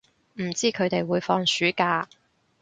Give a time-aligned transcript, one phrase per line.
[0.33, 2.09] 唔知佢哋會放暑假